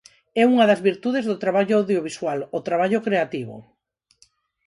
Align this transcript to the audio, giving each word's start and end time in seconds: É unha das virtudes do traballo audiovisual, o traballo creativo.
É 0.41 0.43
unha 0.51 0.65
das 0.69 0.83
virtudes 0.89 1.27
do 1.29 1.39
traballo 1.43 1.73
audiovisual, 1.79 2.39
o 2.57 2.59
traballo 2.67 3.03
creativo. 3.07 3.55